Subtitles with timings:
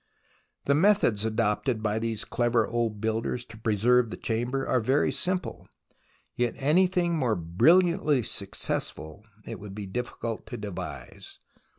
[0.65, 5.67] The methods adopted by these clever old builders to preserve the Chamber are very simple,
[6.35, 11.37] yet any thing more brilliantly successful it would be difficult to devise.